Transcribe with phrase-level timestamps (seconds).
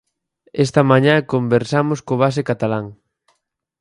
[0.65, 2.85] Esta mañá conversamos co base catalán.